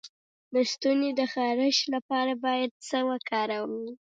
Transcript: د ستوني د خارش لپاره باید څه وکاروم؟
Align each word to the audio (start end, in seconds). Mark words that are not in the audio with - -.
د 0.53 0.55
ستوني 0.71 1.09
د 1.19 1.21
خارش 1.33 1.77
لپاره 1.93 2.31
باید 2.45 2.71
څه 2.87 2.97
وکاروم؟ 3.09 3.83